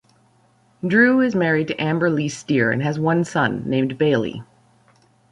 [0.83, 4.41] Drew is married to Amber Lee-Steere and has one son, named Bailey.